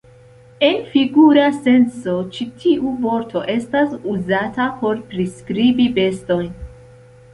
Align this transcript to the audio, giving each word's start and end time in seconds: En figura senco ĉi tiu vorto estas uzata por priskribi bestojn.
En 0.67 0.77
figura 0.93 1.43
senco 1.65 2.15
ĉi 2.37 2.47
tiu 2.63 2.93
vorto 3.03 3.43
estas 3.59 3.95
uzata 4.15 4.67
por 4.81 5.05
priskribi 5.13 5.87
bestojn. 6.01 6.51